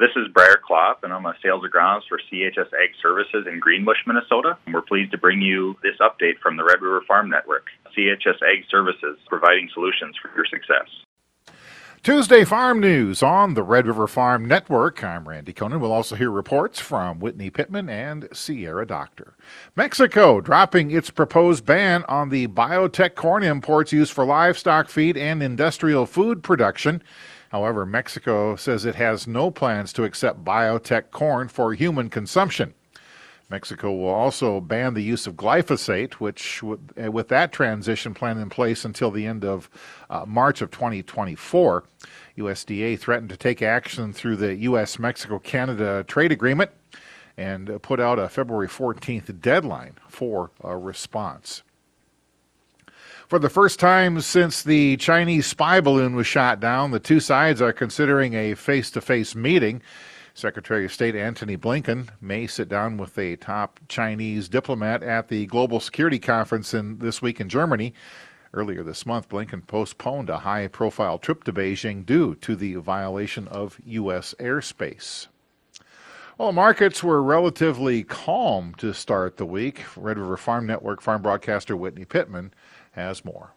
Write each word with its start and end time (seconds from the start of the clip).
This 0.00 0.16
is 0.16 0.32
Briar 0.32 0.58
Klopp, 0.66 1.04
and 1.04 1.12
I'm 1.12 1.26
a 1.26 1.34
sales 1.42 1.62
agronomist 1.62 2.08
for 2.08 2.18
CHS 2.32 2.72
Ag 2.72 2.92
Services 3.02 3.46
in 3.46 3.60
Greenbush, 3.60 3.98
Minnesota. 4.06 4.56
And 4.64 4.74
we're 4.74 4.80
pleased 4.80 5.10
to 5.10 5.18
bring 5.18 5.42
you 5.42 5.76
this 5.82 5.96
update 6.00 6.38
from 6.42 6.56
the 6.56 6.64
Red 6.64 6.80
River 6.80 7.02
Farm 7.06 7.28
Network. 7.28 7.66
CHS 7.94 8.40
Ag 8.40 8.64
Services, 8.70 9.18
providing 9.28 9.68
solutions 9.74 10.16
for 10.16 10.30
your 10.34 10.46
success. 10.46 10.88
Tuesday 12.02 12.46
Farm 12.46 12.80
News 12.80 13.22
on 13.22 13.52
the 13.52 13.62
Red 13.62 13.86
River 13.86 14.06
Farm 14.06 14.46
Network. 14.46 15.04
I'm 15.04 15.28
Randy 15.28 15.52
Koenen. 15.52 15.80
We'll 15.80 15.92
also 15.92 16.16
hear 16.16 16.30
reports 16.30 16.80
from 16.80 17.20
Whitney 17.20 17.50
Pittman 17.50 17.90
and 17.90 18.26
Sierra 18.32 18.86
Doctor. 18.86 19.34
Mexico 19.76 20.40
dropping 20.40 20.90
its 20.92 21.10
proposed 21.10 21.66
ban 21.66 22.04
on 22.08 22.30
the 22.30 22.48
biotech 22.48 23.16
corn 23.16 23.42
imports 23.42 23.92
used 23.92 24.14
for 24.14 24.24
livestock 24.24 24.88
feed 24.88 25.18
and 25.18 25.42
industrial 25.42 26.06
food 26.06 26.42
production. 26.42 27.02
However, 27.50 27.84
Mexico 27.84 28.54
says 28.56 28.84
it 28.84 28.94
has 28.94 29.26
no 29.26 29.50
plans 29.50 29.92
to 29.94 30.04
accept 30.04 30.44
biotech 30.44 31.10
corn 31.10 31.48
for 31.48 31.74
human 31.74 32.08
consumption. 32.08 32.74
Mexico 33.50 33.92
will 33.92 34.08
also 34.08 34.60
ban 34.60 34.94
the 34.94 35.02
use 35.02 35.26
of 35.26 35.34
glyphosate, 35.34 36.14
which, 36.14 36.62
with 36.62 37.26
that 37.28 37.50
transition 37.50 38.14
plan 38.14 38.38
in 38.38 38.48
place 38.48 38.84
until 38.84 39.10
the 39.10 39.26
end 39.26 39.44
of 39.44 39.68
uh, 40.08 40.24
March 40.24 40.62
of 40.62 40.70
2024, 40.70 41.84
USDA 42.38 42.96
threatened 42.96 43.30
to 43.30 43.36
take 43.36 43.60
action 43.60 44.12
through 44.12 44.36
the 44.36 44.54
U.S. 44.54 45.00
Mexico 45.00 45.40
Canada 45.40 46.04
trade 46.06 46.30
agreement 46.30 46.70
and 47.36 47.82
put 47.82 47.98
out 47.98 48.20
a 48.20 48.28
February 48.28 48.68
14th 48.68 49.40
deadline 49.40 49.96
for 50.08 50.52
a 50.62 50.78
response. 50.78 51.64
For 53.30 53.38
the 53.38 53.48
first 53.48 53.78
time 53.78 54.20
since 54.22 54.60
the 54.60 54.96
Chinese 54.96 55.46
spy 55.46 55.80
balloon 55.80 56.16
was 56.16 56.26
shot 56.26 56.58
down, 56.58 56.90
the 56.90 56.98
two 56.98 57.20
sides 57.20 57.62
are 57.62 57.72
considering 57.72 58.34
a 58.34 58.56
face 58.56 58.90
to 58.90 59.00
face 59.00 59.36
meeting. 59.36 59.82
Secretary 60.34 60.84
of 60.84 60.92
State 60.92 61.14
Antony 61.14 61.56
Blinken 61.56 62.08
may 62.20 62.48
sit 62.48 62.68
down 62.68 62.96
with 62.96 63.16
a 63.16 63.36
top 63.36 63.78
Chinese 63.86 64.48
diplomat 64.48 65.04
at 65.04 65.28
the 65.28 65.46
Global 65.46 65.78
Security 65.78 66.18
Conference 66.18 66.74
in, 66.74 66.98
this 66.98 67.22
week 67.22 67.40
in 67.40 67.48
Germany. 67.48 67.94
Earlier 68.52 68.82
this 68.82 69.06
month, 69.06 69.28
Blinken 69.28 69.64
postponed 69.64 70.28
a 70.28 70.38
high 70.38 70.66
profile 70.66 71.18
trip 71.18 71.44
to 71.44 71.52
Beijing 71.52 72.04
due 72.04 72.34
to 72.34 72.56
the 72.56 72.74
violation 72.74 73.46
of 73.46 73.78
U.S. 73.84 74.34
airspace. 74.40 75.28
Well, 76.36 76.50
markets 76.50 77.04
were 77.04 77.22
relatively 77.22 78.02
calm 78.02 78.74
to 78.78 78.92
start 78.92 79.36
the 79.36 79.46
week. 79.46 79.84
Red 79.96 80.18
River 80.18 80.36
Farm 80.36 80.66
Network 80.66 81.00
farm 81.00 81.22
broadcaster 81.22 81.76
Whitney 81.76 82.04
Pittman 82.04 82.52
has 82.92 83.24
more. 83.24 83.54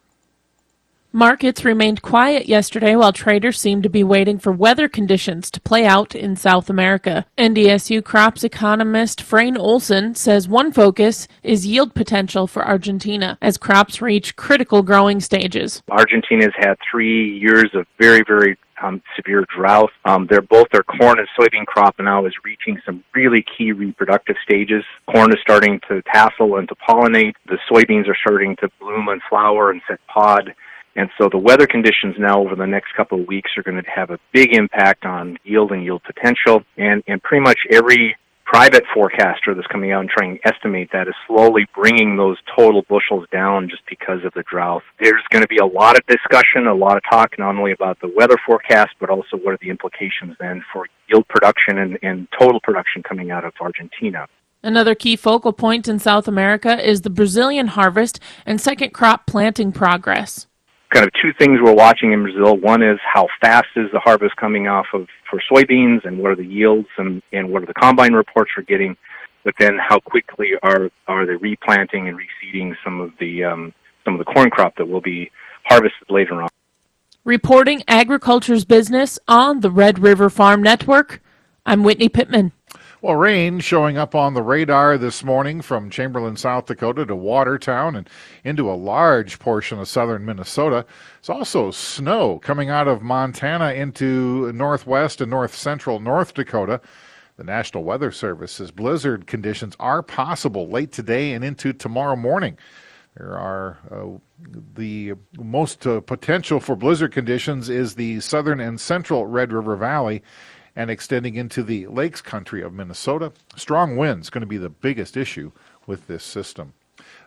Markets 1.16 1.64
remained 1.64 2.02
quiet 2.02 2.48
yesterday 2.48 2.96
while 2.96 3.12
traders 3.12 3.60
seemed 3.60 3.84
to 3.84 3.88
be 3.88 4.02
waiting 4.02 4.36
for 4.36 4.50
weather 4.50 4.88
conditions 4.88 5.48
to 5.48 5.60
play 5.60 5.86
out 5.86 6.12
in 6.12 6.34
South 6.34 6.68
America. 6.68 7.24
NDSU 7.38 8.02
crops 8.02 8.42
economist 8.42 9.22
Frayne 9.22 9.56
Olson 9.56 10.16
says 10.16 10.48
one 10.48 10.72
focus 10.72 11.28
is 11.44 11.68
yield 11.68 11.94
potential 11.94 12.48
for 12.48 12.66
Argentina 12.66 13.38
as 13.40 13.56
crops 13.56 14.02
reach 14.02 14.34
critical 14.34 14.82
growing 14.82 15.20
stages. 15.20 15.84
Argentina's 15.88 16.52
had 16.58 16.74
three 16.90 17.38
years 17.38 17.70
of 17.74 17.86
very, 17.96 18.24
very 18.26 18.58
um, 18.84 19.02
severe 19.16 19.44
drought. 19.56 19.90
Um, 20.04 20.26
they're 20.28 20.42
both 20.42 20.68
their 20.72 20.82
corn 20.82 21.18
and 21.18 21.28
soybean 21.38 21.66
crop 21.66 21.96
now 21.98 22.26
is 22.26 22.34
reaching 22.44 22.80
some 22.84 23.02
really 23.14 23.44
key 23.56 23.72
reproductive 23.72 24.36
stages. 24.44 24.84
Corn 25.10 25.32
is 25.32 25.38
starting 25.40 25.80
to 25.88 26.02
tassel 26.02 26.56
and 26.56 26.68
to 26.68 26.74
pollinate. 26.76 27.34
The 27.46 27.58
soybeans 27.70 28.08
are 28.08 28.16
starting 28.20 28.56
to 28.56 28.68
bloom 28.80 29.08
and 29.08 29.20
flower 29.28 29.70
and 29.70 29.80
set 29.88 30.00
pod. 30.06 30.54
And 30.96 31.10
so 31.18 31.28
the 31.28 31.38
weather 31.38 31.66
conditions 31.66 32.14
now 32.18 32.40
over 32.40 32.54
the 32.54 32.66
next 32.66 32.94
couple 32.96 33.20
of 33.20 33.26
weeks 33.26 33.50
are 33.56 33.62
going 33.64 33.82
to 33.82 33.90
have 33.90 34.10
a 34.10 34.18
big 34.32 34.54
impact 34.54 35.04
on 35.04 35.38
yield 35.42 35.72
and 35.72 35.82
yield 35.82 36.02
potential. 36.04 36.62
And, 36.76 37.02
and 37.08 37.22
pretty 37.22 37.42
much 37.42 37.58
every 37.70 38.16
private 38.44 38.84
forecaster 38.92 39.54
that's 39.54 39.66
coming 39.68 39.92
out 39.92 40.00
and 40.00 40.10
trying 40.10 40.38
to 40.38 40.48
estimate 40.48 40.90
that 40.92 41.08
is 41.08 41.14
slowly 41.26 41.66
bringing 41.74 42.16
those 42.16 42.36
total 42.56 42.82
bushels 42.88 43.26
down 43.32 43.68
just 43.68 43.82
because 43.88 44.24
of 44.24 44.32
the 44.34 44.44
drought. 44.50 44.82
There's 45.00 45.22
going 45.30 45.42
to 45.42 45.48
be 45.48 45.58
a 45.58 45.66
lot 45.66 45.96
of 45.96 46.06
discussion, 46.06 46.66
a 46.66 46.74
lot 46.74 46.96
of 46.96 47.02
talk, 47.10 47.38
not 47.38 47.56
only 47.56 47.72
about 47.72 48.00
the 48.00 48.12
weather 48.14 48.36
forecast, 48.46 48.90
but 49.00 49.10
also 49.10 49.36
what 49.36 49.54
are 49.54 49.58
the 49.60 49.70
implications 49.70 50.36
then 50.38 50.64
for 50.72 50.86
yield 51.08 51.26
production 51.28 51.78
and, 51.78 51.98
and 52.02 52.28
total 52.38 52.60
production 52.60 53.02
coming 53.02 53.30
out 53.30 53.44
of 53.44 53.52
Argentina. 53.60 54.26
Another 54.62 54.94
key 54.94 55.16
focal 55.16 55.52
point 55.52 55.88
in 55.88 55.98
South 55.98 56.26
America 56.26 56.82
is 56.82 57.02
the 57.02 57.10
Brazilian 57.10 57.68
harvest 57.68 58.18
and 58.46 58.60
second 58.60 58.92
crop 58.92 59.26
planting 59.26 59.72
progress 59.72 60.46
kind 60.92 61.04
of 61.04 61.12
two 61.20 61.32
things 61.38 61.58
we're 61.62 61.74
watching 61.74 62.12
in 62.12 62.22
Brazil. 62.22 62.56
One 62.56 62.82
is 62.82 62.98
how 63.02 63.28
fast 63.40 63.68
is 63.76 63.90
the 63.92 64.00
harvest 64.00 64.36
coming 64.36 64.68
off 64.68 64.86
of 64.92 65.06
for 65.30 65.42
soybeans, 65.50 66.04
and 66.04 66.18
what 66.18 66.30
are 66.30 66.36
the 66.36 66.46
yields, 66.46 66.88
and, 66.98 67.22
and 67.32 67.50
what 67.50 67.62
are 67.62 67.66
the 67.66 67.74
combine 67.74 68.12
reports 68.12 68.52
we're 68.56 68.64
getting. 68.64 68.96
But 69.44 69.54
then, 69.58 69.78
how 69.78 70.00
quickly 70.00 70.50
are 70.62 70.90
are 71.06 71.26
they 71.26 71.36
replanting 71.36 72.08
and 72.08 72.18
reseeding 72.18 72.74
some 72.82 73.00
of 73.00 73.12
the 73.20 73.44
um, 73.44 73.74
some 74.04 74.14
of 74.14 74.18
the 74.18 74.32
corn 74.32 74.50
crop 74.50 74.76
that 74.76 74.86
will 74.86 75.00
be 75.02 75.30
harvested 75.64 76.08
later 76.08 76.42
on? 76.42 76.48
Reporting 77.24 77.82
agriculture's 77.88 78.64
business 78.64 79.18
on 79.26 79.60
the 79.60 79.70
Red 79.70 79.98
River 79.98 80.30
Farm 80.30 80.62
Network. 80.62 81.22
I'm 81.66 81.82
Whitney 81.82 82.08
Pittman. 82.08 82.52
Well, 83.04 83.16
rain 83.16 83.60
showing 83.60 83.98
up 83.98 84.14
on 84.14 84.32
the 84.32 84.40
radar 84.40 84.96
this 84.96 85.22
morning 85.22 85.60
from 85.60 85.90
Chamberlain, 85.90 86.38
South 86.38 86.64
Dakota 86.64 87.04
to 87.04 87.14
Watertown 87.14 87.96
and 87.96 88.08
into 88.44 88.70
a 88.70 88.72
large 88.72 89.38
portion 89.38 89.78
of 89.78 89.88
southern 89.88 90.24
Minnesota. 90.24 90.86
It's 91.18 91.28
also 91.28 91.70
snow 91.70 92.38
coming 92.38 92.70
out 92.70 92.88
of 92.88 93.02
Montana 93.02 93.74
into 93.74 94.50
northwest 94.54 95.20
and 95.20 95.30
north 95.30 95.54
central 95.54 96.00
North 96.00 96.32
Dakota. 96.32 96.80
The 97.36 97.44
National 97.44 97.84
Weather 97.84 98.10
Service 98.10 98.52
says 98.52 98.70
blizzard 98.70 99.26
conditions 99.26 99.76
are 99.78 100.02
possible 100.02 100.66
late 100.70 100.90
today 100.90 101.34
and 101.34 101.44
into 101.44 101.74
tomorrow 101.74 102.16
morning. 102.16 102.56
There 103.18 103.38
are 103.38 103.78
uh, 103.90 104.18
the 104.76 105.12
most 105.38 105.86
uh, 105.86 106.00
potential 106.00 106.58
for 106.58 106.74
blizzard 106.74 107.12
conditions 107.12 107.68
is 107.68 107.96
the 107.96 108.20
southern 108.20 108.60
and 108.60 108.80
central 108.80 109.26
Red 109.26 109.52
River 109.52 109.76
Valley 109.76 110.22
and 110.76 110.90
extending 110.90 111.36
into 111.36 111.62
the 111.62 111.86
lakes 111.86 112.20
country 112.20 112.62
of 112.62 112.72
Minnesota. 112.72 113.32
Strong 113.56 113.96
winds 113.96 114.30
going 114.30 114.40
to 114.42 114.46
be 114.46 114.58
the 114.58 114.68
biggest 114.68 115.16
issue 115.16 115.52
with 115.86 116.06
this 116.06 116.24
system. 116.24 116.72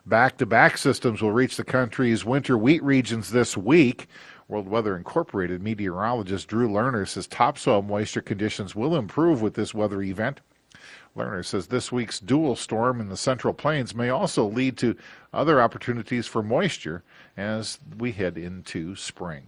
Back 0.05 0.37
to 0.37 0.45
back 0.45 0.77
systems 0.77 1.21
will 1.21 1.31
reach 1.31 1.57
the 1.57 1.63
country's 1.63 2.25
winter 2.25 2.57
wheat 2.57 2.83
regions 2.83 3.31
this 3.31 3.57
week. 3.57 4.07
World 4.47 4.67
Weather 4.67 4.95
Incorporated 4.95 5.61
meteorologist 5.61 6.47
Drew 6.47 6.69
Lerner 6.69 7.07
says 7.07 7.27
topsoil 7.27 7.81
moisture 7.81 8.21
conditions 8.21 8.75
will 8.75 8.95
improve 8.95 9.41
with 9.41 9.55
this 9.55 9.73
weather 9.73 10.01
event. 10.01 10.39
Lerner 11.17 11.43
says 11.43 11.67
this 11.67 11.91
week's 11.91 12.19
dual 12.19 12.55
storm 12.55 13.01
in 13.01 13.09
the 13.09 13.17
Central 13.17 13.53
Plains 13.53 13.95
may 13.95 14.09
also 14.09 14.45
lead 14.45 14.77
to 14.77 14.95
other 15.33 15.61
opportunities 15.61 16.27
for 16.27 16.43
moisture 16.43 17.03
as 17.35 17.79
we 17.97 18.11
head 18.11 18.37
into 18.37 18.95
spring. 18.95 19.47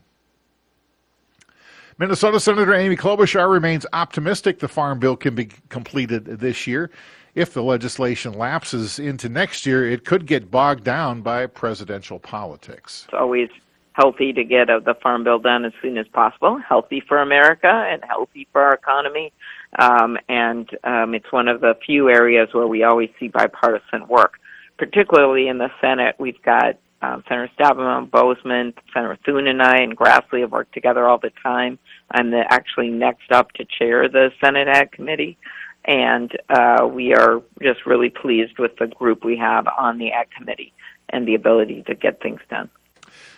Minnesota 1.99 2.39
Senator 2.39 2.73
Amy 2.73 2.95
Klobuchar 2.95 3.51
remains 3.51 3.85
optimistic 3.91 4.59
the 4.59 4.69
farm 4.69 4.99
bill 4.99 5.17
can 5.17 5.35
be 5.35 5.49
completed 5.67 6.23
this 6.23 6.65
year. 6.65 6.91
If 7.35 7.53
the 7.53 7.61
legislation 7.61 8.31
lapses 8.31 8.99
into 8.99 9.27
next 9.27 9.65
year, 9.65 9.85
it 9.85 10.05
could 10.05 10.25
get 10.25 10.49
bogged 10.49 10.85
down 10.85 11.21
by 11.21 11.45
presidential 11.45 12.17
politics. 12.17 13.03
It's 13.09 13.19
always 13.19 13.49
healthy 13.91 14.31
to 14.31 14.45
get 14.45 14.67
the 14.67 14.95
farm 15.03 15.25
bill 15.25 15.39
done 15.39 15.65
as 15.65 15.73
soon 15.81 15.97
as 15.97 16.07
possible. 16.07 16.57
Healthy 16.57 17.03
for 17.05 17.17
America 17.17 17.67
and 17.67 18.01
healthy 18.07 18.47
for 18.53 18.61
our 18.61 18.73
economy. 18.75 19.33
Um, 19.77 20.17
and 20.29 20.69
um, 20.85 21.13
it's 21.13 21.29
one 21.33 21.49
of 21.49 21.59
the 21.59 21.75
few 21.85 22.09
areas 22.09 22.47
where 22.53 22.67
we 22.67 22.81
always 22.81 23.09
see 23.19 23.27
bipartisan 23.27 24.07
work, 24.07 24.35
particularly 24.77 25.49
in 25.49 25.57
the 25.57 25.69
Senate. 25.81 26.15
We've 26.17 26.41
got 26.43 26.77
um, 27.01 27.23
Senator 27.27 27.49
Staubman, 27.57 28.09
Boozman, 28.09 28.73
Senator 28.93 29.17
Thune, 29.25 29.47
and 29.47 29.61
I, 29.61 29.77
and 29.77 29.95
Grassley 29.95 30.41
have 30.41 30.51
worked 30.51 30.73
together 30.73 31.07
all 31.07 31.17
the 31.17 31.31
time. 31.41 31.79
I'm 32.11 32.31
the, 32.31 32.43
actually 32.49 32.89
next 32.89 33.31
up 33.31 33.51
to 33.53 33.65
chair 33.65 34.09
the 34.09 34.31
Senate 34.43 34.67
Ag 34.67 34.91
Committee, 34.91 35.37
and 35.85 36.31
uh, 36.49 36.87
we 36.91 37.13
are 37.13 37.41
just 37.61 37.85
really 37.85 38.09
pleased 38.09 38.59
with 38.59 38.75
the 38.77 38.87
group 38.87 39.23
we 39.23 39.37
have 39.37 39.67
on 39.67 39.97
the 39.97 40.11
Ag 40.11 40.27
Committee 40.37 40.73
and 41.09 41.27
the 41.27 41.35
ability 41.35 41.83
to 41.87 41.95
get 41.95 42.21
things 42.21 42.41
done. 42.49 42.69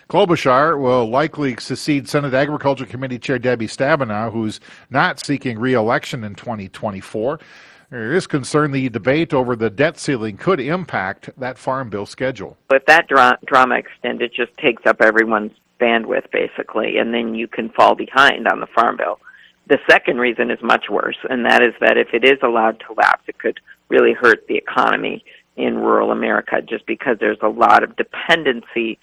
Klobuchar 0.08 0.78
will 0.78 1.08
likely 1.08 1.56
succeed 1.56 2.08
Senate 2.08 2.34
Agriculture 2.34 2.84
Committee 2.84 3.18
Chair 3.18 3.38
Debbie 3.38 3.66
Stabenow, 3.66 4.30
who's 4.30 4.60
not 4.90 5.18
seeking 5.18 5.58
re-election 5.58 6.24
in 6.24 6.34
2024. 6.34 7.40
There 7.92 8.14
is 8.14 8.26
concern 8.26 8.70
the 8.70 8.88
debate 8.88 9.34
over 9.34 9.54
the 9.54 9.68
debt 9.68 9.98
ceiling 9.98 10.38
could 10.38 10.58
impact 10.58 11.28
that 11.36 11.58
farm 11.58 11.90
bill 11.90 12.06
schedule. 12.06 12.56
If 12.70 12.86
that 12.86 13.06
dra- 13.06 13.38
drama 13.44 13.74
extends, 13.74 14.22
it 14.22 14.32
just 14.32 14.56
takes 14.56 14.86
up 14.86 15.02
everyone's 15.02 15.52
bandwidth, 15.78 16.30
basically, 16.30 16.96
and 16.96 17.12
then 17.12 17.34
you 17.34 17.46
can 17.46 17.68
fall 17.68 17.94
behind 17.94 18.48
on 18.48 18.60
the 18.60 18.66
farm 18.66 18.96
bill. 18.96 19.20
The 19.66 19.78
second 19.90 20.20
reason 20.20 20.50
is 20.50 20.58
much 20.62 20.88
worse, 20.88 21.18
and 21.28 21.44
that 21.44 21.62
is 21.62 21.74
that 21.80 21.98
if 21.98 22.14
it 22.14 22.24
is 22.24 22.38
allowed 22.42 22.80
to 22.80 22.94
lapse, 22.94 23.24
it 23.26 23.38
could 23.38 23.60
really 23.90 24.14
hurt 24.14 24.46
the 24.46 24.56
economy 24.56 25.22
in 25.58 25.76
rural 25.76 26.12
America 26.12 26.62
just 26.62 26.86
because 26.86 27.18
there's 27.20 27.42
a 27.42 27.48
lot 27.48 27.82
of 27.82 27.94
dependency 27.96 28.98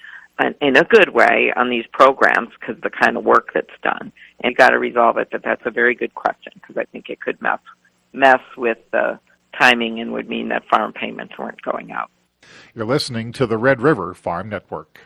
in 0.62 0.76
a 0.76 0.84
good 0.84 1.10
way 1.10 1.54
on 1.56 1.70
these 1.70 1.86
programs 1.94 2.50
because 2.60 2.82
the 2.82 2.90
kind 2.90 3.18
of 3.18 3.24
work 3.24 3.52
that's 3.54 3.70
done. 3.84 4.12
And 4.44 4.50
you 4.50 4.56
got 4.56 4.70
to 4.70 4.80
resolve 4.80 5.20
it, 5.20 5.28
but 5.32 5.44
that's 5.44 5.62
a 5.66 5.72
very 5.72 5.94
good 5.94 6.16
question 6.16 6.54
because 6.56 6.76
I 6.76 6.86
think 6.86 7.12
it 7.12 7.22
could 7.22 7.40
mess 7.40 7.60
mess 8.14 8.42
with 8.58 8.78
the 8.92 9.20
timing 9.60 10.00
and 10.00 10.12
would 10.14 10.30
mean 10.30 10.50
that 10.50 10.64
farm 10.70 10.94
payments 10.94 11.38
weren't 11.38 11.62
going 11.62 11.92
out. 11.92 12.12
You're 12.74 12.86
listening 12.86 13.32
to 13.34 13.46
the 13.46 13.58
Red 13.58 13.82
River 13.82 14.14
Farm 14.14 14.50
Network. 14.50 15.00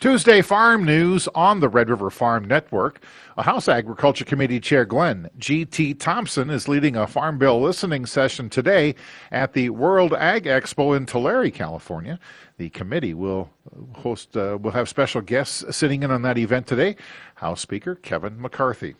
Tuesday 0.00 0.42
Farm 0.42 0.84
News 0.84 1.28
on 1.34 1.60
the 1.60 1.68
Red 1.68 1.88
River 1.88 2.10
Farm 2.10 2.44
Network. 2.44 3.02
A 3.38 3.42
House 3.42 3.68
Agriculture 3.68 4.24
Committee 4.24 4.60
Chair 4.60 4.84
Glenn 4.84 5.30
G.T. 5.38 5.94
Thompson 5.94 6.50
is 6.50 6.68
leading 6.68 6.96
a 6.96 7.06
Farm 7.06 7.38
Bill 7.38 7.60
listening 7.60 8.04
session 8.04 8.50
today 8.50 8.96
at 9.30 9.52
the 9.52 9.70
World 9.70 10.12
Ag 10.12 10.44
Expo 10.44 10.96
in 10.96 11.06
Tulare, 11.06 11.50
California. 11.50 12.18
The 12.58 12.70
committee 12.70 13.14
will 13.14 13.50
host, 13.94 14.36
uh, 14.36 14.58
will 14.60 14.72
have 14.72 14.88
special 14.88 15.20
guests 15.20 15.64
sitting 15.74 16.02
in 16.02 16.10
on 16.10 16.22
that 16.22 16.38
event 16.38 16.66
today. 16.66 16.96
House 17.36 17.60
Speaker 17.60 17.94
Kevin 17.94 18.40
McCarthy. 18.40 18.96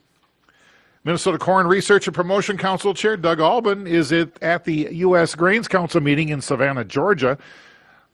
Minnesota 1.07 1.37
Corn 1.37 1.67
Research 1.67 2.07
and 2.07 2.17
Promotion 2.17 2.57
Council 2.57 2.95
Chair 2.95 3.19
Doug 3.19 3.39
Albin 3.39 3.87
is 3.87 4.11
at 4.11 4.65
the 4.65 4.89
U.S. 4.91 5.35
Grains 5.35 5.69
Council 5.69 6.01
meeting 6.01 6.31
in 6.31 6.41
Savannah, 6.41 6.83
Georgia. 6.83 7.37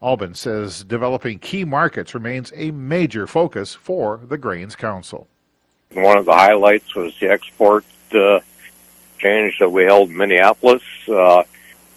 Albin 0.02 0.34
says 0.34 0.82
developing 0.82 1.38
key 1.38 1.64
markets 1.64 2.14
remains 2.14 2.52
a 2.56 2.72
major 2.72 3.28
focus 3.28 3.76
for 3.76 4.20
the 4.24 4.36
Grains 4.36 4.74
Council. 4.74 5.28
One 5.92 6.18
of 6.18 6.24
the 6.24 6.32
highlights 6.32 6.92
was 6.96 7.16
the 7.20 7.30
export 7.30 7.84
uh, 8.12 8.40
change 9.18 9.60
that 9.60 9.70
we 9.70 9.84
held 9.84 10.10
in 10.10 10.16
Minneapolis. 10.16 10.82
Uh, 11.08 11.44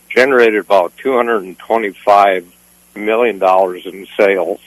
generated 0.09 0.59
about 0.59 0.95
$225 0.97 2.45
million 2.95 3.43
in 3.87 4.07
sales, 4.15 4.59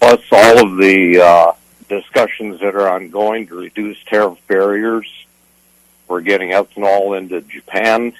plus 0.00 0.20
all 0.32 0.66
of 0.66 0.78
the 0.78 1.20
uh, 1.20 1.52
discussions 1.88 2.60
that 2.60 2.74
are 2.74 2.88
ongoing 2.88 3.46
to 3.48 3.54
reduce 3.54 4.02
tariff 4.04 4.38
barriers. 4.46 5.06
We're 6.08 6.20
getting 6.20 6.50
ethanol 6.50 7.16
into 7.16 7.40
Japan, 7.40 8.12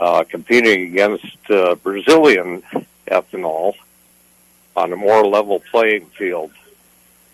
uh, 0.00 0.24
competing 0.24 0.88
against 0.88 1.50
uh, 1.50 1.74
Brazilian 1.76 2.62
ethanol 3.06 3.74
on 4.76 4.92
a 4.92 4.96
more 4.96 5.24
level 5.26 5.60
playing 5.70 6.06
field. 6.06 6.50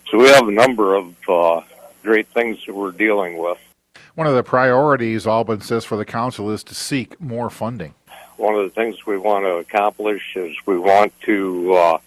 So 0.09 0.17
we 0.17 0.27
have 0.27 0.47
a 0.47 0.51
number 0.51 0.95
of 0.95 1.15
uh, 1.27 1.61
great 2.03 2.27
things 2.27 2.59
that 2.65 2.75
we're 2.75 2.91
dealing 2.91 3.37
with. 3.37 3.57
One 4.15 4.27
of 4.27 4.35
the 4.35 4.43
priorities, 4.43 5.25
Albin 5.25 5.61
says, 5.61 5.85
for 5.85 5.95
the 5.95 6.05
council 6.05 6.51
is 6.51 6.63
to 6.65 6.75
seek 6.75 7.19
more 7.21 7.49
funding. 7.49 7.93
One 8.35 8.55
of 8.55 8.63
the 8.63 8.69
things 8.69 9.05
we 9.05 9.17
want 9.17 9.45
to 9.45 9.55
accomplish 9.55 10.35
is 10.35 10.55
we 10.65 10.77
want 10.77 11.13
to 11.21 11.73
uh, 11.73 11.97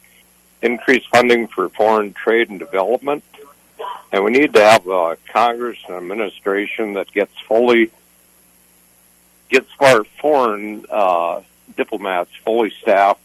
increase 0.64 1.04
funding 1.06 1.46
for 1.46 1.68
foreign 1.68 2.12
trade 2.14 2.50
and 2.50 2.58
development. 2.58 3.22
And 4.12 4.24
we 4.24 4.30
need 4.30 4.54
to 4.54 4.60
have 4.60 4.86
a 4.86 5.18
Congress 5.32 5.78
and 5.86 5.96
administration 5.96 6.94
that 6.94 7.12
gets 7.12 7.38
fully 7.46 7.90
gets 9.50 9.68
our 9.78 10.04
foreign 10.20 10.84
uh, 10.90 11.42
diplomats 11.76 12.30
fully 12.44 12.70
staffed 12.80 13.20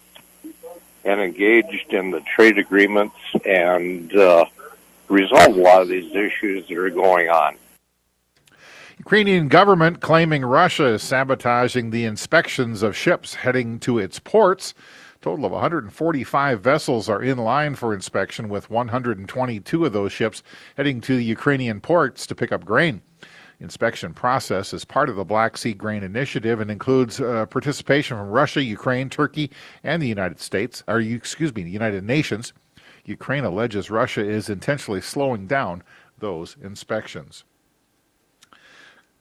and 1.04 1.20
engaged 1.20 1.92
in 1.92 2.10
the 2.10 2.20
trade 2.20 2.58
agreements 2.58 3.16
and 3.44 4.14
uh, 4.14 4.44
resolve 5.08 5.56
a 5.56 5.60
lot 5.60 5.80
of 5.80 5.88
these 5.88 6.14
issues 6.14 6.68
that 6.68 6.76
are 6.76 6.90
going 6.90 7.28
on. 7.30 7.56
Ukrainian 8.98 9.48
government 9.48 10.00
claiming 10.00 10.44
Russia 10.44 10.84
is 10.86 11.02
sabotaging 11.02 11.90
the 11.90 12.04
inspections 12.04 12.82
of 12.82 12.94
ships 12.94 13.34
heading 13.34 13.80
to 13.80 13.98
its 13.98 14.18
ports. 14.18 14.74
Total 15.20 15.44
of 15.44 15.52
145 15.52 16.60
vessels 16.60 17.08
are 17.08 17.22
in 17.22 17.36
line 17.36 17.74
for 17.74 17.92
inspection, 17.92 18.48
with 18.48 18.70
122 18.70 19.84
of 19.84 19.92
those 19.92 20.12
ships 20.12 20.42
heading 20.76 21.00
to 21.02 21.16
the 21.16 21.24
Ukrainian 21.24 21.80
ports 21.80 22.26
to 22.26 22.34
pick 22.34 22.52
up 22.52 22.64
grain 22.64 23.02
inspection 23.60 24.14
process 24.14 24.72
is 24.72 24.84
part 24.84 25.08
of 25.08 25.16
the 25.16 25.24
Black 25.24 25.56
Sea 25.56 25.74
Grain 25.74 26.02
Initiative 26.02 26.60
and 26.60 26.70
includes 26.70 27.20
uh, 27.20 27.46
participation 27.46 28.16
from 28.16 28.30
Russia, 28.30 28.62
Ukraine, 28.62 29.10
Turkey, 29.10 29.50
and 29.84 30.02
the 30.02 30.08
United 30.08 30.40
States, 30.40 30.82
or 30.88 31.00
excuse 31.00 31.54
me, 31.54 31.62
the 31.62 31.70
United 31.70 32.02
Nations. 32.02 32.52
Ukraine 33.04 33.44
alleges 33.44 33.90
Russia 33.90 34.26
is 34.26 34.48
intentionally 34.48 35.00
slowing 35.00 35.46
down 35.46 35.82
those 36.18 36.56
inspections. 36.62 37.44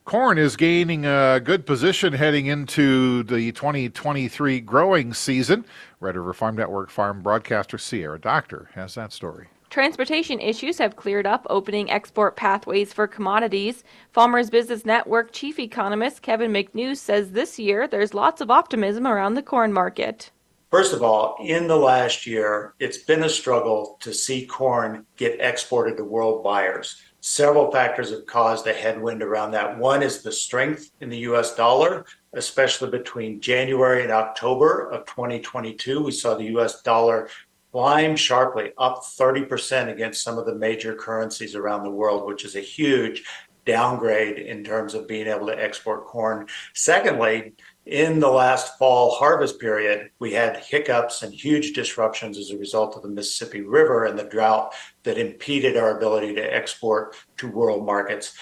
Corn 0.09 0.39
is 0.39 0.55
gaining 0.55 1.05
a 1.05 1.39
good 1.39 1.67
position 1.67 2.13
heading 2.13 2.47
into 2.47 3.21
the 3.21 3.51
2023 3.51 4.59
growing 4.61 5.13
season. 5.13 5.63
Red 5.99 6.15
River 6.15 6.33
Farm 6.33 6.55
Network 6.55 6.89
farm 6.89 7.21
broadcaster 7.21 7.77
Sierra 7.77 8.19
Doctor 8.19 8.71
has 8.73 8.95
that 8.95 9.13
story. 9.13 9.49
Transportation 9.69 10.39
issues 10.39 10.79
have 10.79 10.95
cleared 10.95 11.27
up, 11.27 11.45
opening 11.47 11.91
export 11.91 12.35
pathways 12.35 12.91
for 12.91 13.05
commodities. 13.05 13.83
Farmers 14.11 14.49
Business 14.49 14.83
Network 14.83 15.31
chief 15.31 15.59
economist 15.59 16.23
Kevin 16.23 16.51
McNews 16.51 16.97
says 16.97 17.33
this 17.33 17.59
year 17.59 17.87
there's 17.87 18.15
lots 18.15 18.41
of 18.41 18.49
optimism 18.49 19.05
around 19.05 19.35
the 19.35 19.43
corn 19.43 19.71
market. 19.71 20.31
First 20.71 20.93
of 20.93 21.03
all, 21.03 21.35
in 21.39 21.67
the 21.67 21.77
last 21.77 22.25
year, 22.25 22.73
it's 22.79 22.97
been 22.97 23.23
a 23.23 23.29
struggle 23.29 23.97
to 23.99 24.11
see 24.11 24.47
corn 24.47 25.05
get 25.17 25.39
exported 25.39 25.97
to 25.97 26.03
world 26.03 26.43
buyers. 26.43 26.95
Several 27.21 27.69
factors 27.69 28.11
have 28.11 28.25
caused 28.25 28.65
a 28.67 28.73
headwind 28.73 29.21
around 29.21 29.51
that. 29.51 29.77
One 29.77 30.01
is 30.01 30.21
the 30.21 30.31
strength 30.31 30.91
in 31.01 31.09
the 31.09 31.17
US 31.29 31.53
dollar, 31.53 32.05
especially 32.33 32.89
between 32.89 33.41
January 33.41 34.03
and 34.03 34.11
October 34.11 34.89
of 34.89 35.05
2022. 35.05 36.01
We 36.01 36.11
saw 36.11 36.35
the 36.35 36.57
US 36.57 36.81
dollar 36.81 37.29
climb 37.71 38.15
sharply, 38.15 38.71
up 38.77 39.03
30% 39.03 39.91
against 39.91 40.23
some 40.23 40.37
of 40.37 40.45
the 40.45 40.55
major 40.55 40.95
currencies 40.95 41.55
around 41.55 41.83
the 41.83 41.91
world, 41.91 42.25
which 42.25 42.45
is 42.45 42.55
a 42.55 42.61
huge 42.61 43.23
downgrade 43.65 44.39
in 44.39 44.63
terms 44.63 44.93
of 44.93 45.07
being 45.07 45.27
able 45.27 45.45
to 45.47 45.63
export 45.63 46.07
corn. 46.07 46.47
Secondly, 46.73 47.53
in 47.85 48.19
the 48.19 48.29
last 48.29 48.77
fall 48.77 49.11
harvest 49.11 49.59
period, 49.59 50.11
we 50.19 50.33
had 50.33 50.57
hiccups 50.57 51.23
and 51.23 51.33
huge 51.33 51.73
disruptions 51.73 52.37
as 52.37 52.51
a 52.51 52.57
result 52.57 52.95
of 52.95 53.01
the 53.01 53.09
Mississippi 53.09 53.61
River 53.61 54.05
and 54.05 54.17
the 54.17 54.25
drought 54.25 54.73
that 55.03 55.17
impeded 55.17 55.75
our 55.75 55.97
ability 55.97 56.35
to 56.35 56.55
export 56.55 57.15
to 57.37 57.47
world 57.47 57.85
markets. 57.85 58.37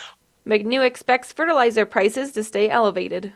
McNew 0.45 0.85
expects 0.85 1.31
fertilizer 1.31 1.85
prices 1.85 2.31
to 2.33 2.43
stay 2.43 2.69
elevated. 2.69 3.33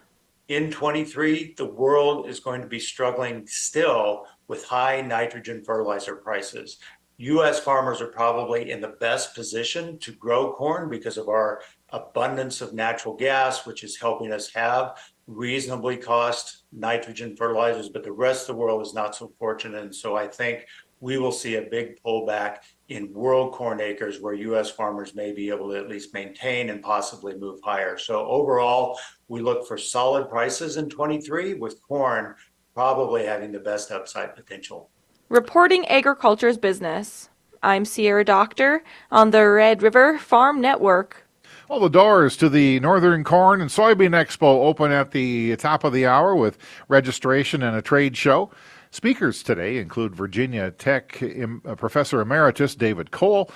In 0.48 0.70
23, 0.70 1.54
the 1.56 1.66
world 1.66 2.28
is 2.28 2.42
going 2.42 2.62
to 2.62 2.68
be 2.68 2.80
struggling 2.80 3.48
still 3.48 4.26
with 4.48 4.66
high 4.66 5.00
nitrogen 5.02 5.64
fertilizer 5.64 6.18
prices. 6.18 6.78
U.S. 7.18 7.60
farmers 7.60 8.02
are 8.02 8.08
probably 8.08 8.72
in 8.72 8.82
the 8.82 8.96
best 9.00 9.36
position 9.36 10.00
to 10.00 10.12
grow 10.12 10.54
corn 10.54 10.90
because 10.90 11.18
of 11.18 11.30
our 11.30 11.62
abundance 11.90 12.62
of 12.62 12.74
natural 12.74 13.16
gas, 13.16 13.66
which 13.66 13.84
is 13.84 13.98
helping 13.98 14.34
us 14.34 14.52
have 14.54 14.98
reasonably 15.36 15.98
cost 15.98 16.64
nitrogen 16.72 17.36
fertilizers, 17.36 17.90
but 17.90 18.04
the 18.04 18.12
rest 18.12 18.50
of 18.50 18.56
the 18.56 18.62
world 18.62 18.82
is 18.86 18.94
not 18.94 19.16
so 19.16 19.32
fortunate. 19.40 19.84
And 19.84 19.96
so 19.96 20.16
I 20.16 20.28
think 20.28 20.66
we 21.00 21.18
will 21.18 21.32
see 21.32 21.56
a 21.56 21.64
big 21.64 22.02
pullback 22.04 22.58
in 22.90 23.12
world 23.14 23.54
corn 23.54 23.82
acres 23.82 24.22
where 24.22 24.34
U.S. 24.34 24.70
farmers 24.70 25.16
may 25.16 25.32
be 25.32 25.50
able 25.50 25.70
to 25.70 25.76
at 25.76 25.90
least 25.90 26.14
maintain 26.14 26.70
and 26.70 26.82
possibly 26.82 27.36
move 27.36 27.60
higher. 27.64 27.98
So 27.98 28.26
overall, 28.28 29.00
we 29.28 29.42
look 29.42 29.68
for 29.68 29.78
solid 29.78 30.30
prices 30.30 30.78
in 30.78 30.90
23 30.90 31.56
with 31.56 31.82
corn 31.82 32.36
probably 32.74 33.26
having 33.26 33.52
the 33.52 33.60
best 33.60 33.92
upside 33.92 34.36
potential. 34.36 34.90
Reporting 35.30 35.88
agriculture's 35.90 36.58
business. 36.58 37.30
I'm 37.64 37.86
Sierra 37.86 38.26
Doctor 38.26 38.84
on 39.12 39.32
the 39.32 39.48
Red 39.48 39.82
River 39.82 40.18
Farm 40.20 40.62
Network. 40.62 41.28
Well, 41.72 41.80
the 41.80 41.88
doors 41.88 42.36
to 42.36 42.50
the 42.50 42.82
Northern 42.82 43.24
Corn 43.24 43.62
and 43.62 43.70
Soybean 43.70 44.10
Expo 44.10 44.66
open 44.66 44.92
at 44.92 45.12
the 45.12 45.56
top 45.56 45.86
of 45.86 45.94
the 45.94 46.06
hour 46.06 46.36
with 46.36 46.58
registration 46.90 47.64
and 47.64 47.78
a 47.78 47.82
trade 47.82 48.18
show. 48.18 48.52
Speakers 48.90 49.42
today 49.42 49.78
include 49.78 50.14
Virginia 50.14 50.72
Tech 50.72 51.24
uh, 51.24 51.76
Professor 51.76 52.20
Emeritus 52.20 52.76
David 52.76 53.12
Kohl, 53.12 53.50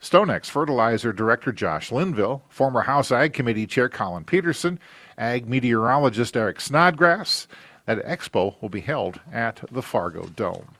StoneX 0.00 0.46
Fertilizer 0.46 1.12
Director 1.12 1.52
Josh 1.52 1.92
Linville, 1.92 2.42
former 2.48 2.80
House 2.80 3.12
Ag 3.12 3.34
Committee 3.34 3.66
Chair 3.66 3.90
Collin 3.90 4.24
Peterson, 4.24 4.80
Ag 5.18 5.46
Meteorologist 5.46 6.38
Eric 6.38 6.62
Snodgrass, 6.62 7.46
that 7.84 8.02
expo 8.02 8.54
will 8.62 8.70
be 8.70 8.80
held 8.80 9.20
at 9.30 9.62
the 9.70 9.82
Fargo 9.82 10.28
Dome. 10.28 10.74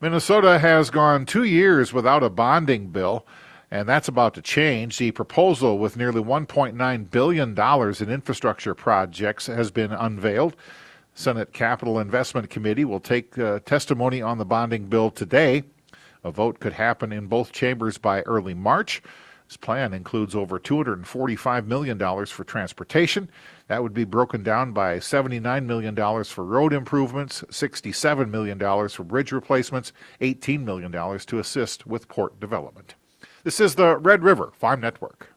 Minnesota 0.00 0.58
has 0.58 0.90
gone 0.90 1.26
two 1.26 1.44
years 1.44 1.92
without 1.92 2.24
a 2.24 2.28
bonding 2.28 2.88
bill, 2.88 3.24
and 3.72 3.88
that's 3.88 4.08
about 4.08 4.34
to 4.34 4.42
change. 4.42 4.98
The 4.98 5.12
proposal 5.12 5.78
with 5.78 5.96
nearly 5.96 6.22
$1.9 6.22 7.10
billion 7.10 7.58
in 7.58 8.14
infrastructure 8.14 8.74
projects 8.74 9.46
has 9.46 9.70
been 9.70 9.92
unveiled. 9.92 10.56
Senate 11.14 11.54
Capital 11.54 11.98
Investment 11.98 12.50
Committee 12.50 12.84
will 12.84 13.00
take 13.00 13.38
uh, 13.38 13.60
testimony 13.60 14.20
on 14.20 14.36
the 14.36 14.44
bonding 14.44 14.84
bill 14.84 15.10
today. 15.10 15.62
A 16.22 16.30
vote 16.30 16.60
could 16.60 16.74
happen 16.74 17.12
in 17.12 17.28
both 17.28 17.52
chambers 17.52 17.96
by 17.96 18.20
early 18.22 18.52
March. 18.52 19.02
This 19.48 19.56
plan 19.56 19.94
includes 19.94 20.34
over 20.34 20.58
$245 20.58 21.66
million 21.66 22.26
for 22.26 22.44
transportation. 22.44 23.30
That 23.68 23.82
would 23.82 23.94
be 23.94 24.04
broken 24.04 24.42
down 24.42 24.72
by 24.72 24.98
$79 24.98 25.64
million 25.64 26.24
for 26.24 26.44
road 26.44 26.74
improvements, 26.74 27.42
$67 27.48 28.28
million 28.28 28.58
for 28.90 29.04
bridge 29.04 29.32
replacements, 29.32 29.94
$18 30.20 30.62
million 30.62 30.92
to 30.92 31.38
assist 31.38 31.86
with 31.86 32.08
port 32.08 32.38
development. 32.38 32.96
This 33.44 33.58
is 33.58 33.74
the 33.74 33.96
Red 33.96 34.22
River 34.22 34.52
Farm 34.54 34.80
Network. 34.80 35.34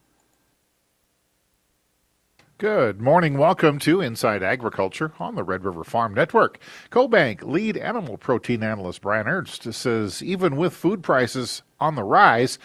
Good 2.60 3.02
morning. 3.02 3.36
Welcome 3.36 3.80
to 3.80 4.00
Inside 4.00 4.44
Agriculture 4.44 5.14
on 5.20 5.34
the 5.34 5.44
Red 5.44 5.66
River 5.66 5.84
Farm 5.84 6.14
Network. 6.14 6.60
CoBank 6.92 7.42
lead 7.42 7.78
animal 7.78 8.18
protein 8.18 8.62
analyst 8.62 9.02
Brian 9.02 9.28
Earnest 9.28 9.74
says 9.74 10.22
even 10.22 10.56
with 10.56 10.76
food 10.76 11.02
prices 11.02 11.64
on 11.80 11.96
the 11.96 12.04
rise, 12.04 12.60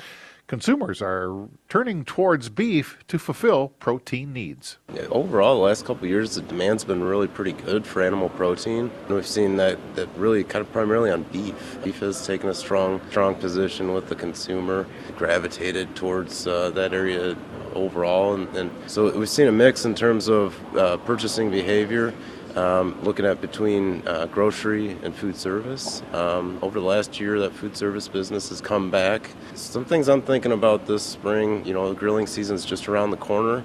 consumers 0.50 1.00
are 1.00 1.47
turning 1.69 2.04
towards 2.04 2.49
beef 2.49 2.99
to 3.07 3.21
fulfill 3.21 3.69
protein 3.78 4.33
needs. 4.33 4.78
Yeah, 4.92 5.02
overall, 5.02 5.54
the 5.54 5.62
last 5.62 5.85
couple 5.85 6.09
years, 6.09 6.35
the 6.35 6.42
demand's 6.42 6.83
been 6.83 7.04
really 7.04 7.28
pretty 7.28 7.52
good 7.52 7.87
for 7.87 8.02
animal 8.02 8.30
protein. 8.30 8.90
And 9.07 9.14
we've 9.14 9.25
seen 9.25 9.59
that, 9.59 9.78
that 9.95 10.09
really 10.16 10.42
kind 10.42 10.61
of 10.61 10.73
primarily 10.73 11.12
on 11.12 11.23
beef. 11.23 11.78
Beef 11.85 12.00
has 12.00 12.26
taken 12.26 12.49
a 12.49 12.54
strong, 12.54 13.00
strong 13.11 13.37
position 13.37 13.95
with 13.95 14.09
the 14.09 14.16
consumer, 14.16 14.88
gravitated 15.16 15.95
towards 15.95 16.49
uh, 16.49 16.71
that 16.71 16.92
area 16.92 17.37
overall. 17.75 18.35
And, 18.35 18.49
and, 18.57 18.90
so 18.90 19.16
we've 19.16 19.28
seen 19.28 19.47
a 19.47 19.52
mix 19.52 19.85
in 19.85 19.95
terms 19.95 20.28
of 20.28 20.59
uh, 20.76 20.97
purchasing 20.97 21.52
behavior. 21.52 22.12
Um, 22.57 23.00
looking 23.02 23.25
at 23.25 23.40
between 23.40 24.02
uh, 24.07 24.26
grocery 24.26 24.97
and 25.02 25.14
food 25.14 25.37
service. 25.37 26.02
Um, 26.12 26.59
over 26.62 26.80
the 26.80 26.87
last 26.87 27.21
year, 27.21 27.38
that 27.40 27.52
food 27.52 27.76
service 27.76 28.09
business 28.09 28.49
has 28.49 28.61
come 28.61 28.90
back. 28.90 29.30
Some 29.54 29.85
things 29.85 30.09
I'm 30.09 30.23
thinking 30.23 30.52
about 30.52 30.87
this 30.87 31.02
spring, 31.02 31.64
you 31.64 31.73
know, 31.73 31.88
the 31.88 31.95
grilling 31.95 32.26
season 32.26 32.57
is 32.57 32.64
just 32.64 32.88
around 32.88 33.11
the 33.11 33.16
corner 33.16 33.62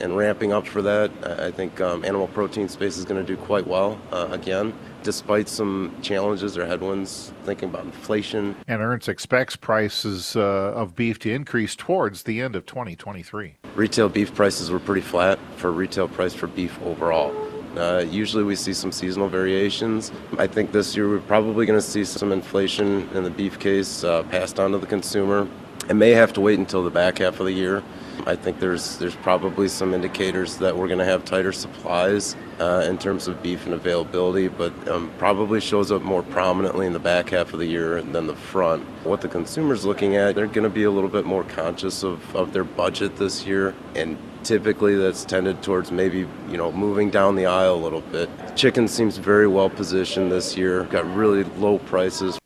and 0.00 0.16
ramping 0.16 0.52
up 0.52 0.66
for 0.66 0.82
that. 0.82 1.10
I 1.24 1.50
think 1.50 1.80
um, 1.80 2.04
animal 2.04 2.26
protein 2.28 2.68
space 2.68 2.96
is 2.96 3.04
going 3.04 3.24
to 3.24 3.26
do 3.26 3.40
quite 3.40 3.66
well 3.66 3.98
uh, 4.10 4.28
again, 4.30 4.74
despite 5.02 5.48
some 5.48 5.96
challenges 6.02 6.58
or 6.58 6.66
headwinds, 6.66 7.32
thinking 7.44 7.68
about 7.68 7.84
inflation. 7.84 8.56
And 8.66 8.82
Earnest 8.82 9.08
expects 9.08 9.56
prices 9.56 10.36
uh, 10.36 10.40
of 10.40 10.96
beef 10.96 11.18
to 11.20 11.32
increase 11.32 11.76
towards 11.76 12.24
the 12.24 12.40
end 12.40 12.56
of 12.56 12.66
2023. 12.66 13.56
Retail 13.74 14.08
beef 14.08 14.34
prices 14.34 14.70
were 14.70 14.80
pretty 14.80 15.00
flat 15.00 15.38
for 15.56 15.72
retail 15.72 16.08
price 16.08 16.34
for 16.34 16.48
beef 16.48 16.80
overall. 16.82 17.51
Uh, 17.76 18.04
usually 18.10 18.44
we 18.44 18.54
see 18.54 18.74
some 18.74 18.92
seasonal 18.92 19.28
variations. 19.28 20.12
I 20.38 20.46
think 20.46 20.72
this 20.72 20.94
year 20.94 21.08
we're 21.08 21.20
probably 21.20 21.64
going 21.64 21.78
to 21.78 21.86
see 21.86 22.04
some 22.04 22.32
inflation 22.32 23.08
in 23.14 23.24
the 23.24 23.30
beef 23.30 23.58
case 23.58 24.04
uh, 24.04 24.22
passed 24.24 24.60
on 24.60 24.72
to 24.72 24.78
the 24.78 24.86
consumer. 24.86 25.48
It 25.88 25.94
may 25.94 26.10
have 26.10 26.32
to 26.34 26.40
wait 26.40 26.58
until 26.58 26.84
the 26.84 26.90
back 26.90 27.18
half 27.18 27.40
of 27.40 27.46
the 27.46 27.52
year. 27.52 27.82
I 28.24 28.36
think 28.36 28.60
there's 28.60 28.98
there's 28.98 29.16
probably 29.16 29.66
some 29.68 29.94
indicators 29.94 30.56
that 30.58 30.76
we're 30.76 30.86
going 30.86 31.00
to 31.00 31.04
have 31.04 31.24
tighter 31.24 31.50
supplies 31.50 32.36
uh, 32.60 32.86
in 32.88 32.98
terms 32.98 33.26
of 33.26 33.42
beef 33.42 33.64
and 33.64 33.74
availability, 33.74 34.46
but 34.46 34.72
um, 34.88 35.10
probably 35.18 35.60
shows 35.60 35.90
up 35.90 36.02
more 36.02 36.22
prominently 36.22 36.86
in 36.86 36.92
the 36.92 37.00
back 37.00 37.30
half 37.30 37.52
of 37.52 37.58
the 37.58 37.66
year 37.66 38.00
than 38.00 38.28
the 38.28 38.36
front. 38.36 38.84
What 39.04 39.22
the 39.22 39.28
consumer's 39.28 39.84
looking 39.84 40.14
at, 40.14 40.36
they're 40.36 40.46
going 40.46 40.62
to 40.62 40.70
be 40.70 40.84
a 40.84 40.90
little 40.90 41.10
bit 41.10 41.24
more 41.24 41.42
conscious 41.42 42.04
of, 42.04 42.36
of 42.36 42.52
their 42.52 42.64
budget 42.64 43.16
this 43.16 43.44
year 43.44 43.74
and 43.96 44.16
typically 44.44 44.96
that's 44.96 45.24
tended 45.24 45.62
towards 45.62 45.90
maybe 45.90 46.26
you 46.48 46.56
know 46.56 46.70
moving 46.72 47.10
down 47.10 47.36
the 47.36 47.46
aisle 47.46 47.74
a 47.74 47.76
little 47.76 48.00
bit 48.00 48.28
chicken 48.56 48.88
seems 48.88 49.16
very 49.18 49.46
well 49.46 49.70
positioned 49.70 50.30
this 50.30 50.56
year 50.56 50.84
got 50.84 51.04
really 51.14 51.44
low 51.58 51.78
prices 51.78 52.38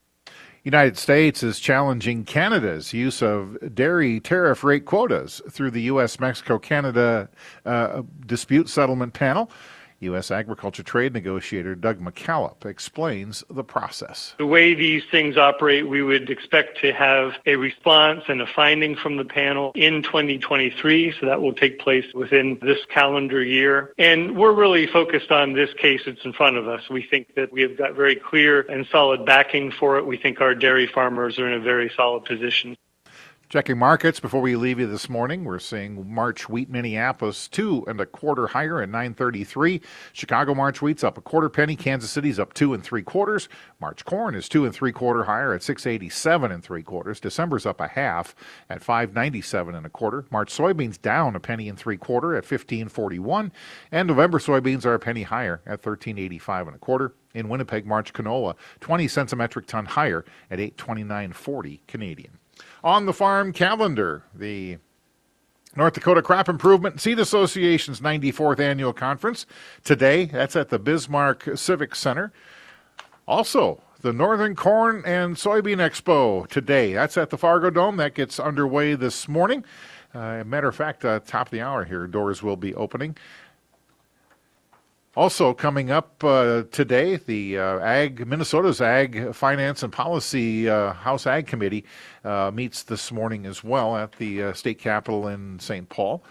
United 0.67 0.99
States 0.99 1.45
is 1.45 1.61
challenging 1.61 2.25
Canada's 2.25 2.93
use 2.93 3.23
of 3.23 3.57
dairy 3.73 4.19
tariff 4.19 4.65
rate 4.65 4.85
quotas 4.85 5.41
through 5.49 5.71
the 5.71 5.83
U.S. 5.83 6.19
Mexico 6.19 6.59
Canada 6.59 7.29
uh, 7.65 8.03
dispute 8.27 8.69
settlement 8.69 9.15
panel. 9.15 9.49
U.S. 10.01 10.31
agriculture 10.31 10.83
trade 10.83 11.13
negotiator 11.13 11.75
Doug 11.75 12.01
McKalip 12.01 12.67
explains 12.67 13.43
the 13.51 13.65
process. 13.65 14.35
The 14.39 14.47
way 14.47 14.75
these 14.75 15.03
things 15.11 15.37
operate, 15.37 15.89
we 15.89 16.03
would 16.03 16.31
expect 16.31 16.81
to 16.83 16.93
have 16.93 17.33
a 17.47 17.57
response 17.57 18.25
and 18.29 18.41
a 18.41 18.47
finding 18.47 18.97
from 18.97 19.17
the 19.17 19.25
panel 19.25 19.73
in 19.75 20.03
2023. 20.03 21.15
So 21.19 21.27
that 21.27 21.41
will 21.41 21.55
take 21.55 21.79
place 21.79 22.05
within 22.15 22.59
this 22.63 22.79
calendar 22.89 23.43
year. 23.43 23.93
And 23.99 24.37
we're 24.37 24.53
really 24.53 24.87
focused 24.87 25.31
on 25.31 25.53
this 25.53 25.73
case 25.75 26.03
that's 26.07 26.25
in 26.25 26.33
front 26.33 26.57
of 26.57 26.69
us. 26.69 26.89
We 26.91 27.03
think 27.03 27.35
that 27.35 27.53
we 27.53 27.63
have 27.63 27.77
got 27.77 27.95
very 27.95 28.17
clear 28.17 28.63
and 28.69 28.87
solid 28.87 29.25
backing 29.25 29.71
for 29.71 29.99
it. 29.99 30.07
We 30.07 30.17
think 30.17 30.41
our 30.41 30.55
dairy 30.55 30.87
farmers 30.87 31.39
are 31.39 31.47
in 31.47 31.55
a 31.55 31.61
very 31.61 31.91
solid 31.97 32.25
position. 32.25 32.77
Checking 33.49 33.79
markets 33.79 34.19
before 34.19 34.41
we 34.41 34.57
leave 34.57 34.81
you 34.81 34.89
this 34.89 35.09
morning, 35.09 35.45
we're 35.45 35.61
seeing 35.61 36.13
March 36.13 36.49
wheat 36.49 36.69
Minneapolis 36.69 37.47
two 37.47 37.85
and 37.87 38.01
a 38.01 38.05
quarter 38.05 38.49
higher 38.49 38.83
at 38.83 38.89
9.33. 38.89 39.81
Chicago 40.13 40.53
March 40.53 40.83
wheat's 40.83 41.05
up 41.05 41.17
a 41.17 41.21
quarter 41.21 41.49
penny. 41.49 41.77
Kansas 41.77 42.11
City's 42.11 42.41
up 42.41 42.55
two 42.55 42.75
and 42.75 42.83
three 42.83 43.05
quarters. 43.05 43.49
March 43.79 44.05
corn 44.05 44.35
is 44.35 44.49
two 44.49 44.65
and 44.65 44.75
three 44.75 44.91
quarter 44.91 45.23
higher 45.23 45.55
at 45.55 45.61
6.87 45.61 46.53
and 46.53 46.65
three 46.65 46.83
quarters. 46.83 47.21
December's 47.21 47.65
up 47.65 47.81
a 47.81 47.87
half 47.87 48.35
at 48.69 48.83
5.97 48.83 49.77
and 49.77 49.87
a 49.87 49.91
quarter. 49.91 50.25
March 50.33 50.53
soybeans 50.53 51.01
down 51.01 51.37
a 51.37 51.41
penny 51.41 51.69
and 51.69 51.79
three 51.79 51.97
quarter 51.97 52.35
at 52.35 52.43
15.41, 52.43 53.53
and 53.93 54.09
November 54.09 54.41
soybeans 54.41 54.85
are 54.85 54.95
a 54.95 54.99
penny 54.99 55.23
higher 55.23 55.61
at 55.65 55.83
13.85 55.83 56.67
and 56.67 56.75
a 56.75 56.79
quarter. 56.81 57.15
In 57.33 57.49
Winnipeg, 57.49 57.87
March 57.87 58.13
canola 58.13 58.57
20 58.81 59.07
cents 59.07 59.33
a 59.33 59.37
metric 59.37 59.69
ton 59.69 59.87
higher 59.87 60.25
at 60.51 60.59
8.29.40 60.59 61.79
Canadian. 61.87 62.39
On 62.85 63.07
the 63.07 63.13
farm 63.13 63.53
calendar, 63.53 64.23
the 64.35 64.79
North 65.77 65.95
Dakota 65.95 66.23
Crop 66.23 66.49
Improvement 66.49 67.01
Seed 67.01 67.19
Association's 67.19 68.01
94th 68.01 68.61
annual 68.61 68.93
conference 68.93 69.45
today. 69.85 70.25
That's 70.27 70.57
at 70.57 70.71
the 70.71 70.79
Bismarck 70.79 71.51
Civic 71.57 71.95
Center. 71.95 72.33
Also, 73.29 73.83
the 74.01 74.13
Northern 74.13 74.55
Corn 74.55 75.03
and 75.05 75.37
Soybean 75.37 75.77
Expo 75.77 76.47
today. 76.49 76.95
That's 76.95 77.17
at 77.19 77.31
the 77.31 77.37
Fargo 77.37 77.71
Dome. 77.71 77.97
That 77.97 78.15
gets 78.15 78.39
underway 78.41 78.95
this 78.95 79.29
morning. 79.29 79.65
Uh, 80.15 80.45
matter 80.45 80.69
of 80.69 80.77
fact, 80.77 81.05
uh, 81.05 81.21
top 81.21 81.49
of 81.49 81.51
the 81.51 81.61
hour 81.61 81.85
here, 81.85 82.07
doors 82.07 82.43
will 82.43 82.57
be 82.57 82.75
opening. 82.75 83.17
Also 85.17 85.55
coming 85.55 85.91
up 85.91 86.23
uh, 86.23 86.65
today, 86.71 87.17
the 87.17 87.59
uh, 87.59 87.79
Ag 87.79 88.27
Minnesota's 88.27 88.83
Ag 88.83 89.35
Finance 89.35 89.83
and 89.83 89.91
Policy 89.91 90.69
uh, 90.69 90.93
House 90.93 91.27
Ag 91.27 91.47
Committee 91.47 91.87
uh, 92.23 92.51
meets 92.53 92.83
this 92.83 93.11
morning 93.11 93.47
as 93.47 93.65
well 93.65 93.97
at 93.97 94.13
the 94.17 94.43
uh, 94.43 94.53
state 94.53 94.79
capitol 94.79 95.27
in 95.29 95.59
St. 95.59 95.89
Paul. 95.89 96.23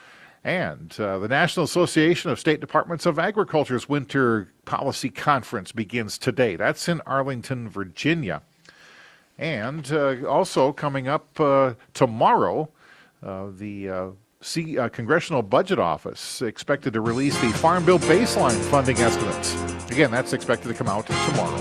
And 0.43 0.95
uh, 0.99 1.17
the 1.17 1.27
National 1.27 1.63
Association 1.63 2.29
of 2.29 2.39
State 2.39 2.59
Departments 2.59 3.07
of 3.07 3.17
Agriculture's 3.17 3.89
Winter 3.89 4.53
Policy 4.65 5.09
Conference 5.09 5.71
begins 5.71 6.19
today. 6.19 6.55
That's 6.55 6.87
in 6.87 7.01
Arlington, 7.07 7.67
Virginia. 7.67 8.43
And 9.39 9.91
also 9.91 10.71
coming 10.71 11.07
up 11.07 11.33
tomorrow, 11.95 12.69
the 13.23 14.13
See, 14.45 14.77
uh, 14.77 14.89
Congressional 14.89 15.41
Budget 15.41 15.79
Office 15.79 16.43
expected 16.43 16.93
to 16.93 17.01
release 17.01 17.35
the 17.41 17.49
Farm 17.49 17.83
Bill 17.83 17.97
baseline 17.97 18.55
funding 18.69 18.95
estimates. 18.97 19.55
Again, 19.91 20.11
that's 20.11 20.33
expected 20.33 20.67
to 20.67 20.75
come 20.75 20.87
out 20.87 21.07
tomorrow. 21.07 21.59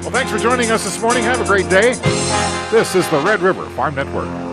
Well, 0.00 0.12
thanks 0.12 0.30
for 0.30 0.38
joining 0.38 0.70
us 0.70 0.84
this 0.84 1.02
morning. 1.02 1.24
Have 1.24 1.40
a 1.40 1.44
great 1.44 1.68
day. 1.68 1.94
This 2.70 2.94
is 2.94 3.10
the 3.10 3.20
Red 3.26 3.40
River 3.40 3.68
Farm 3.70 3.96
Network. 3.96 4.51